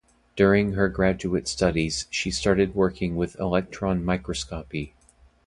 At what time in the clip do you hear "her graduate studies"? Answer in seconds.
0.73-2.07